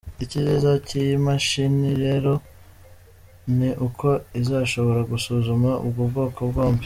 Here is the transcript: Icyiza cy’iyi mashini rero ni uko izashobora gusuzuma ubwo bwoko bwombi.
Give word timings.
Icyiza 0.23 0.71
cy’iyi 0.87 1.15
mashini 1.25 1.89
rero 2.03 2.33
ni 3.57 3.69
uko 3.87 4.07
izashobora 4.41 5.01
gusuzuma 5.11 5.69
ubwo 5.85 6.03
bwoko 6.11 6.39
bwombi. 6.49 6.79